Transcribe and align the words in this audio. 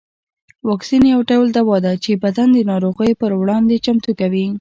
واکسین 0.69 1.03
یو 1.13 1.21
ډول 1.29 1.47
دوا 1.57 1.77
ده 1.85 1.93
چې 2.03 2.21
بدن 2.23 2.47
د 2.53 2.57
ناروغیو 2.71 3.19
پر 3.21 3.31
وړاندې 3.41 3.81
چمتو 3.85 4.11
کوي 4.19 4.45